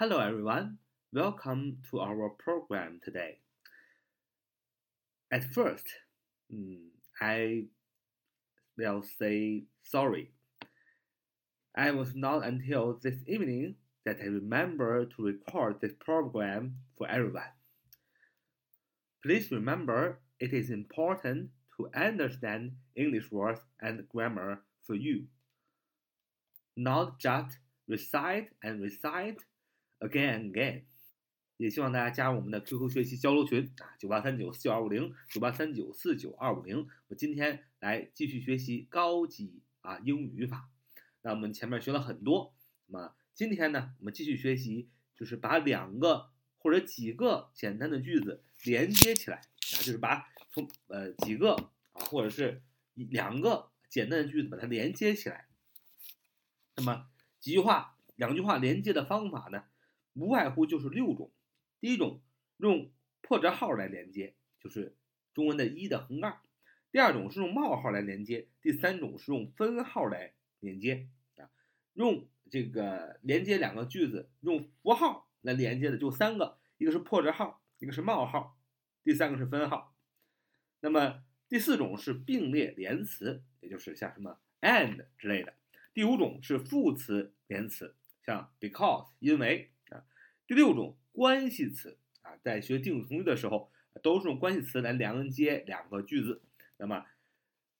[0.00, 0.78] Hello, everyone.
[1.12, 3.36] Welcome to our program today.
[5.30, 5.86] At first,
[6.50, 6.78] mm,
[7.20, 7.64] I
[8.78, 10.30] will say sorry.
[11.76, 13.74] I was not until this evening
[14.06, 17.52] that I remember to record this program for everyone.
[19.22, 25.24] Please remember it is important to understand English words and grammar for you,
[26.74, 29.36] not just recite and recite
[30.00, 30.82] again and again.
[31.56, 36.88] 也希望大家加入我们的 QQ 学习交流群啊，九八三九四九二五零，九八三九四九二五零。
[37.08, 40.70] 我今天来继续学习高级啊英语语法。
[41.20, 42.54] 那我们前面学了很多，
[42.86, 51.52] 那么今天呢，我们继续学习，就是把两个或者几个简单的句子连接起来啊，就是把从呃几个
[51.92, 52.62] 啊或者是
[52.94, 55.46] 两个简单的句子把它连接起来。
[56.76, 59.64] 那么几句话、两句话连接的方法呢，
[60.14, 61.32] 无外乎就是六种。
[61.80, 62.20] 第一种
[62.58, 62.90] 用
[63.22, 64.96] 破折号来连接，就是
[65.32, 66.42] 中文的一的横杠；
[66.92, 71.48] 第二种是用冒号来连接；第三种是用分号来连接啊。
[71.94, 78.58] 用这个连接两个句子，用符号来连接的就三个，一个是破折号，一个是冒号，
[79.02, 79.96] 第三个是分号。
[80.80, 85.54] 那么第四种是并列连词，也就是像什么 and 之类的。
[85.94, 89.72] 第五种是副词连词，像 because 因为。
[90.50, 90.96] 第六种。
[91.12, 93.70] 关系词啊，在学定语从句的时候，
[94.02, 96.42] 都是用关系词来连接两个句子。
[96.76, 97.06] 那么，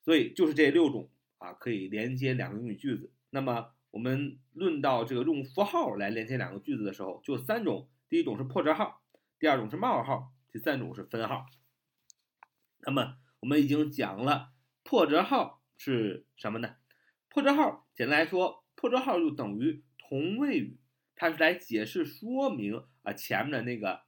[0.04, 3.10] 所以就是这六种啊，可以连接两个英语句子。
[3.30, 9.02] 那么，我们论到这个用符号来连接两个句子的时候，就三种：第一种是破折号，
[9.40, 11.46] 第二种是冒号，第三种是分号。
[12.86, 14.52] 那么，我们已经讲了
[14.84, 16.76] 破折号是什么呢？
[17.28, 20.79] 破折号简单来说，破折号就等于同位语。
[21.20, 24.04] 它是来解释说明啊前面的那个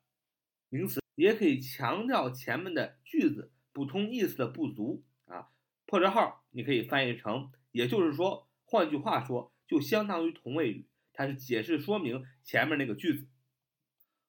[0.71, 5.51] 名词，也可以强调前面的句子不同意思的不足啊。
[5.85, 13.29] 破折号你可以翻译成，也就是说，换句话说，就相当于同位语，它是解释说明前面那个句子，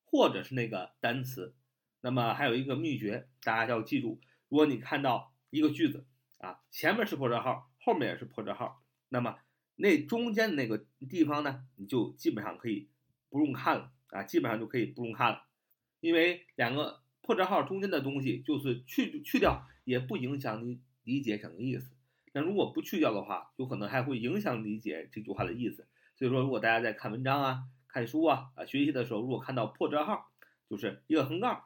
[0.04, 1.56] 或者是那个单词。
[2.02, 6.06] 那么还有一个秘诀，大家要记住：如果你看到一个句子
[6.40, 9.40] 啊，前面是破折号，后面也是破折号，那么。
[9.76, 12.88] 那中间的那个地方呢，你就基本上可以
[13.30, 15.44] 不用看了啊，基本上就可以不用看了，
[16.00, 21.92] 因为两个破折号中间的东西就是去去掉也不影响你理解整个意思。
[22.34, 25.88] 那如果不去掉的话，有可能还会影响理解这句话的意思。
[26.16, 30.32] 所以说，如果大家在看文章啊、看书啊啊学习的时候，如果看到破折号，
[30.70, 31.64] 就是一个横杠，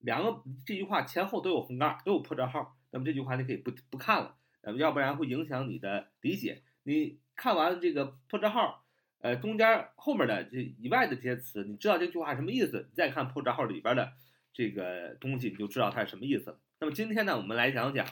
[0.00, 6.62] 两个这句话前后都有横杠，都有破折号，那么这句话你可以不不看了，那么要不然会影响你的理解。
[6.82, 7.18] 你。
[7.36, 8.84] 看完这个破折号，
[9.20, 12.88] 呃，中间后面的这以外的这些词，你知道这句话什么意思？
[12.90, 14.14] 你再看破折号里边的
[14.52, 16.58] 这个东西，你就知道它是什么意思了。
[16.80, 18.06] 那么今天呢，我们来讲讲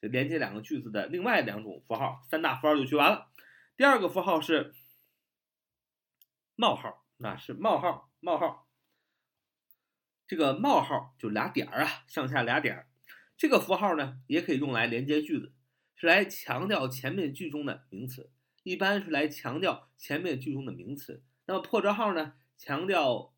[0.00, 3.28] 这连接两个句子的另外两种符号，三大符号就学完了。
[3.76, 4.72] 第二个符号是
[6.54, 8.68] 冒号，那是冒号，冒号。
[10.26, 12.86] 这个冒号就俩点儿啊，上下俩点儿。
[13.36, 15.52] 这个符号呢，也可以用来连接句子，
[15.96, 18.30] 是来强调前面句中的名词。
[18.68, 22.34] 一般是来强调前面句中的名词，那么破折号呢？
[22.58, 23.32] 强调，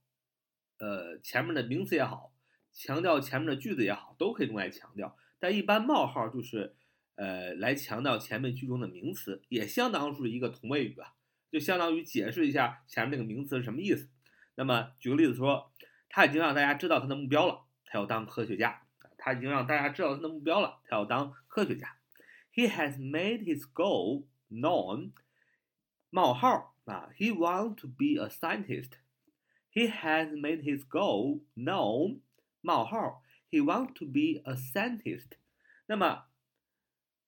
[0.79, 2.33] 呃，前面的名词也好，
[2.73, 5.17] 强调前面的句子也好，都可以用来强调。
[5.39, 6.75] 但一般冒号就是，
[7.15, 11.15] 呃，来强调前面句中的名词，也相当于是一个同位语啊，
[11.49, 14.11] 就相当于解释一下前面那个名词是什么意思。
[14.57, 15.71] 那么举个例子说，
[16.09, 18.83] 他已经让大家知道他的目标了，他要当科学家。
[19.17, 21.99] 他已经让大家知道他的目标了，他要当科学家。
[22.53, 24.25] He has made his goal.
[24.50, 25.12] known
[26.10, 28.92] 冒号啊，he wants to be a scientist.
[29.72, 32.22] He has made his goal known
[32.62, 35.38] 冒号，he wants to be a scientist.
[35.88, 36.26] 那么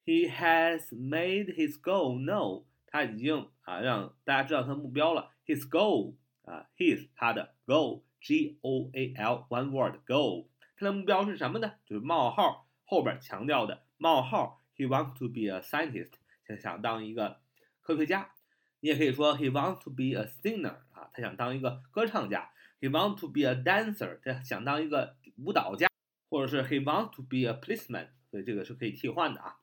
[0.06, 5.34] he has made his goal known，他已经啊让大家知道他的目标了。
[5.46, 10.48] His goal 啊，his 他的 goal，G O A L one word goal，
[10.78, 11.74] 他的目标是什么呢？
[11.86, 16.14] 就是冒号后边强调的冒号，he wants to be a scientist。
[16.47, 17.41] 他想当一个
[17.81, 18.33] 科学家，
[18.81, 22.51] 你也可以说 he wants to be a singer 啊，他想当一个歌唱家。
[22.81, 25.87] He wants to be a dancer，他想当一个舞蹈家，
[26.29, 29.59] 或者是 he wants to be a policeman，所以这个是可以替换的啊。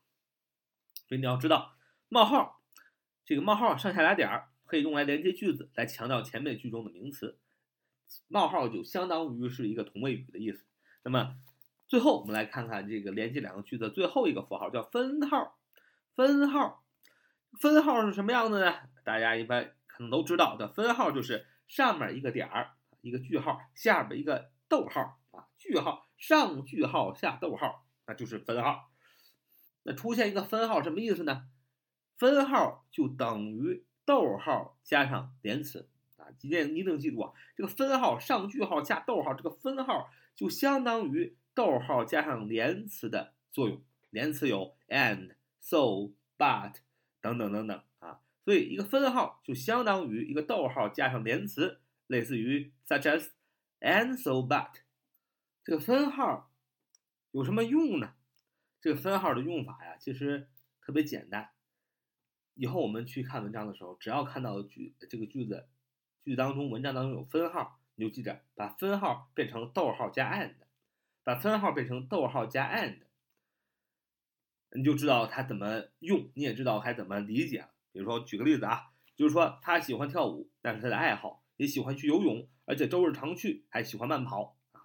[1.10, 1.76] 所以你要知道，
[2.08, 2.62] 冒号
[3.26, 7.38] 这个冒号上下俩点儿可以用来连接句子，来强调前面句中的名词。
[8.30, 10.66] 冒号就相当于是一个同位语的意思。
[11.04, 11.36] 那么
[11.88, 15.59] 最后我们来看看这个连接两个句子最后一个符号叫分号。
[16.20, 16.84] 分号，
[17.62, 18.76] 分号是什么样的呢？
[19.06, 28.92] 大家一般可能都知道的，分号就是上面一个点儿，一个句号，下边一个逗号啊，句号上句号下逗号，那就是分号。
[29.84, 31.48] 那出现一个分号什么意思呢？
[32.18, 35.88] 分号就等于逗号加上连词
[36.18, 43.82] 啊，今天一定记住啊，这个分号上句号下逗号，这个分号就相当于逗号加上连词的作用。
[44.10, 46.76] 连词有 and、so、but
[47.22, 53.30] 等等等等啊，所以一个分号就相当于一个逗号加上连词，类似于 such as
[53.80, 54.82] and so but。
[55.64, 56.52] 这个分号
[57.32, 58.14] 有什么用呢？
[58.82, 60.50] 这个分号的用法呀，其实
[60.82, 61.50] 特别简单。
[62.56, 65.68] 以后我们去看文章的时候，只要看到句这个句子
[66.24, 70.56] 句子当中文章当中有分号，你就记着把分号变成逗号加 and，
[71.24, 73.00] 把分号变成逗号加 and。
[74.74, 77.66] 你就知道他怎么用，你也知道该怎么理解。
[77.92, 84.82] 比如说，举个例子啊，就是说他喜欢跳舞，但是他的爱好也喜欢去游泳，而且周日常去，还喜欢慢跑啊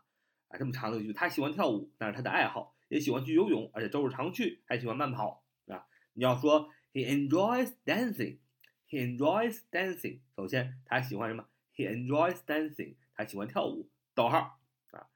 [0.49, 5.87] 啊，这么长的一句，他喜欢跳舞，但是他的爱好也喜欢去游泳，而且周日常去，还喜欢慢跑啊。
[6.15, 10.21] 你要说 he enjoys dancing，he enjoys dancing。
[10.35, 11.47] 首先他喜欢什么
[11.77, 13.91] ？he enjoys dancing，他喜欢跳舞。
[14.15, 14.61] 逗号
[14.93, 15.09] 啊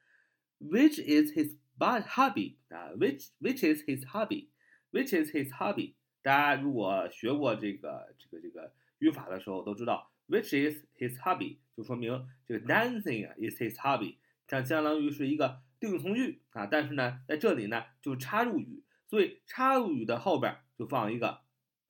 [0.61, 4.49] ，which is his but hobby 啊，which which is his hobby。
[4.90, 5.94] Which is his hobby？
[6.23, 16.67] 大家如果学过这个这个这个语法的时候，都知道 which is his hobby 就说明这个 dancing 啊 is his hobby，这相当于是一个定语从句啊。
[16.67, 21.43] 但是呢，在这里呢就插入语，所以插入语的后边就放一个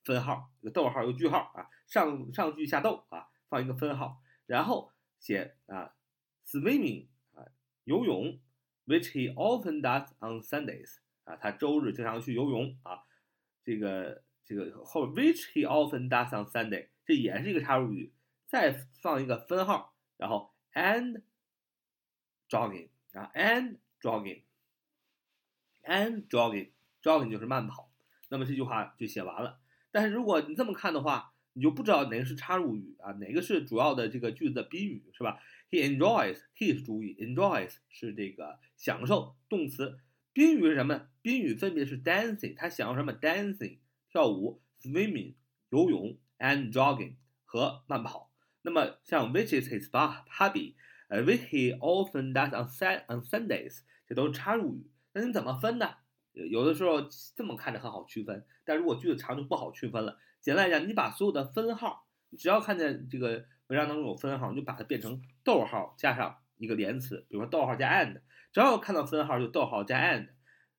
[0.03, 5.95] 分号，一个逗号，一个句号啊，上上句下逗啊，放一个分号，然后写啊
[6.45, 7.45] swimming 啊
[7.83, 8.39] 游泳
[8.85, 10.97] ，which he often does on Sundays。
[11.29, 13.03] 啊，他周日经常去游泳啊，
[13.63, 18.11] 这个这个后 which he often does on Sunday，这也是一个插入语，
[18.47, 21.21] 再放一个分号，然后 and
[22.49, 27.91] jogging 啊 and jogging，and jogging，jogging 就是慢跑，
[28.29, 29.59] 那么这句话就写完了。
[29.91, 35.39] 但是如果你这么看的话，你就不知道哪个是插入语啊，哪个是主要的这个句子的宾语是吧
[35.69, 39.99] ？He enjoys，he 是主语，enjoys 是这个享受动词。
[40.33, 41.07] 宾语是什么？
[41.21, 43.79] 宾语分别是 dancing，他想要什么？dancing
[44.09, 45.35] 跳舞，swimming
[45.69, 47.15] 游泳，and jogging
[47.45, 48.31] 和慢跑。
[48.61, 50.75] 那么像 which is his hobby，
[51.07, 54.89] 呃，which he often does on sun on Sundays，这都是插入语。
[55.13, 55.95] 那你怎么分呢？
[56.33, 60.19] 有的时候这么看着很好区分，但如果句子长就不好区分了。
[60.39, 68.21] 简单来讲，你把所有的分号，你只要看见这个文章当中有分号，你就把它变成逗号加上一个连词，比如说逗号加 and。
[68.51, 70.29] 只要看到分号就逗号加 and，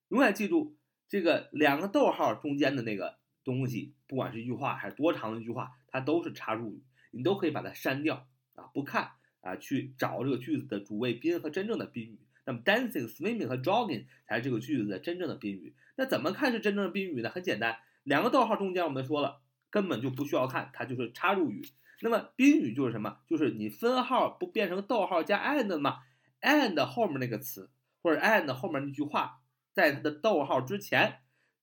[0.08, 0.76] 永远记住
[1.08, 6.82] 这个两个逗号中间的那个东西，不管是一句话还是多长的一句话，它都是插入语，
[7.12, 12.20] 你都可以把它删掉啊，不看啊，去找这个句子的主谓宾和真正的宾语。
[12.44, 15.74] 那么 dancing、swimming 和 jogging 才是这个句子的真正的宾语。
[15.94, 17.30] 那怎么看是真正的宾语呢？
[17.30, 19.40] 很简单，两个逗号中间我们说了，
[19.70, 21.62] 根本就不需要看，它就是插入语。
[22.00, 23.18] 那么宾语就是什么？
[23.26, 25.98] 就是你分号不变成逗号加 and 吗
[26.40, 27.70] ？and 后面那个词，
[28.02, 29.42] 或者 and 后面那句话，
[29.72, 31.20] 在它的逗号之前，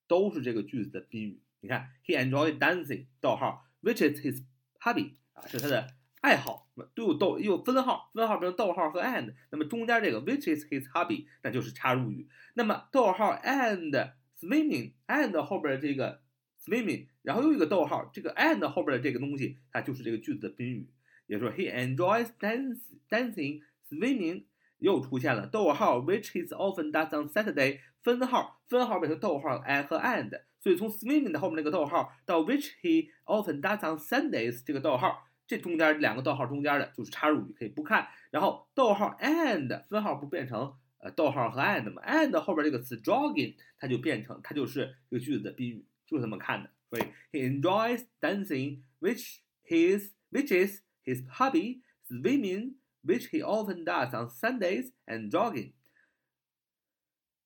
[0.07, 1.41] 都是这个句子的宾语。
[1.61, 4.43] 你看，He enjoys dancing，逗号，which is his
[4.79, 5.87] hobby，啊，是他的
[6.21, 6.65] 爱好。
[6.93, 12.29] 都有逗，又有分号，分号变成逗号和 and，那么中间这个 which is his hobby，那就是插入语。
[12.53, 16.21] 那么逗号 and swimming，and 后边这个
[16.67, 20.89] swimming，然后又一个逗号，这个 and 后边的这个东西，它就是这个句子的宾语。
[21.27, 24.43] 也就是说，He enjoys dancing，dancing，swimming。
[24.79, 34.61] 又出现了逗号，which is often does on Saturday，分号，分号变成逗号，and 和 and，所以从 swimming 的后面那个逗号到 which he often does on Sundays
[34.63, 38.07] 这个逗号，这中间两个逗号中间的就是插入语，可以不看。
[38.29, 46.70] 然后逗号 and 分号不变成呃逗号和 and 吗？and 后边这个词 jogging 它就变成它就是这个句子的宾语，就是这么看的。
[46.90, 55.72] 所以 he enjoys dancing，which his which is his hobby，swimming。which he often does on Sundays and jogging.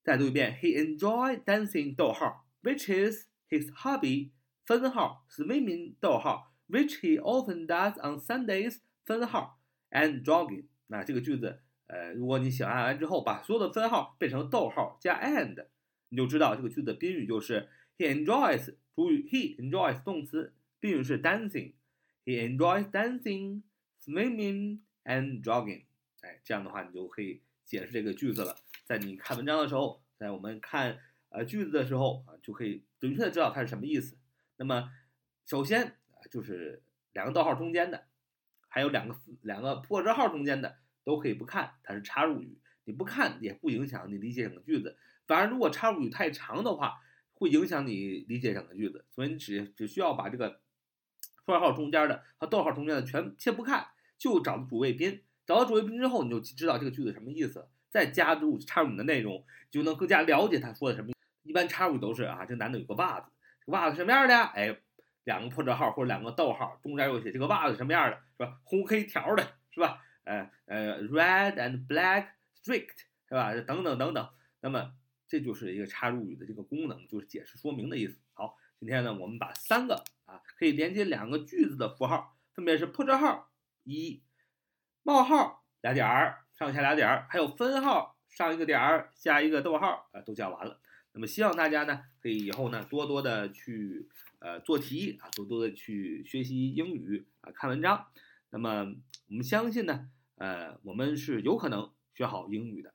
[0.04, 4.32] 再读一遍，He enjoy dancing 逗号，which is his hobby
[4.66, 9.58] 分号 swimming 逗号，which he often does on Sundays 分号
[9.90, 10.66] and jogging。
[10.88, 15.68] 那这个句子，呃，如果你写完完之后，把所有的分号变成逗号加 and，
[16.10, 21.73] 你就知道这个句子的宾语就是 He enjoys 主语 He enjoys 动词，宾语是 dancing。
[22.23, 23.63] He enjoys dancing,
[24.03, 25.85] swimming and jogging，
[26.21, 28.55] 哎，这样的话你就可以解释这个句子了。
[28.85, 34.17] 在你看文章的时候，在我们看呃句子的时候啊，就可以准确的知道它是什么意思。
[34.57, 34.91] 那么
[35.45, 36.83] 首先啊，就是
[37.13, 38.05] 两个逗号中间的
[38.67, 42.59] 还有两个两个破折号中间的都可以不看，它是插入语。
[42.83, 46.99] 你不看也不影响你理解整个句子，反而如果插入语太长的话，
[47.41, 49.03] 会影响你理解整个句子。
[49.09, 50.61] 所以你只只需要把这个
[51.43, 53.87] 破折号中间的和逗号中间的全先不看，
[54.19, 55.23] 就找主谓宾。
[55.47, 61.11] 找到主谓宾之后，你就知道这个句子什么意思，再加入插入你的内容，就能更加了解他说的什么。
[61.41, 63.27] 一般插入都是啊，这男的有个袜子，
[63.65, 64.35] 袜子什么样的？
[64.35, 64.77] 哎，
[65.23, 68.59] 两个破折号或者两个逗号，中间又写这个袜子什么样的，是吧？
[68.63, 69.99] 红黑条的，是吧？
[70.23, 72.27] 呃呃，red and black
[72.63, 73.51] strict，是吧？
[73.61, 74.29] 等等等等。
[74.61, 74.93] 那么
[75.31, 78.17] 这就是一个插入语的这个功能，就是解释说明的意思。
[78.33, 83.49] 好，今天呢，我们把三个啊可以连接两个句子的符号，分别是破折号
[83.85, 84.21] 一。
[85.03, 90.81] 冒号俩点儿，上下俩点儿，还有分号上一个点儿，下一个逗号，啊，都讲完了。
[91.13, 94.09] 那么希望大家呢，可以以后呢，多多的去
[94.39, 98.05] 呃做题啊，多多的去学习英语啊，看文章。
[98.49, 98.93] 那么
[99.29, 102.93] 我们相信呢，呃，我们是有可能学好英语的。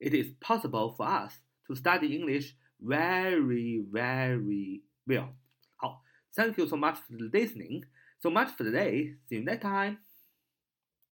[0.00, 1.34] It is possible for us
[1.66, 5.34] to study English very, very well.
[5.76, 6.02] 好
[6.34, 7.84] ，Thank you so much for listening.
[8.22, 9.16] So much for today.
[9.28, 9.98] See you next time.